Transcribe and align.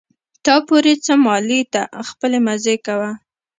تا 0.45 0.55
پورې 0.67 0.93
څه 1.05 1.13
مالې 1.25 1.61
ته 1.73 1.81
خپلې 2.09 2.37
مزې 2.45 2.75
کوه. 2.85 3.11